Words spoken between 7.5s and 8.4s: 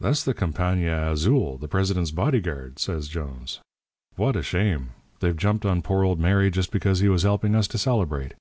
us to celebrate.